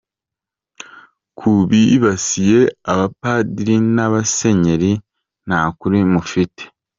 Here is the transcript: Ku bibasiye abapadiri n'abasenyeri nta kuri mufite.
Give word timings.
Ku 1.37 1.49
bibasiye 1.69 2.59
abapadiri 2.91 3.75
n'abasenyeri 3.95 4.91
nta 5.47 5.61
kuri 5.79 5.97
mufite. 6.13 6.61